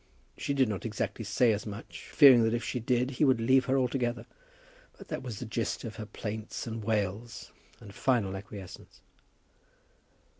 She 0.35 0.55
did 0.55 0.67
not 0.67 0.83
exactly 0.83 1.23
say 1.23 1.53
as 1.53 1.67
much, 1.67 2.07
fearing 2.11 2.41
that 2.41 2.55
if 2.55 2.63
she 2.63 2.79
did 2.79 3.11
he 3.11 3.23
would 3.23 3.39
leave 3.39 3.65
her 3.65 3.77
altogether; 3.77 4.25
but 4.97 5.09
that 5.09 5.21
was 5.21 5.37
the 5.37 5.45
gist 5.45 5.83
of 5.83 5.97
her 5.97 6.07
plaints 6.07 6.65
and 6.65 6.83
wails, 6.83 7.51
and 7.79 7.93
final 7.93 8.35
acquiescence. 8.35 9.01